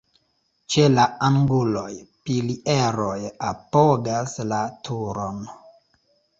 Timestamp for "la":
0.93-1.03, 4.55-4.65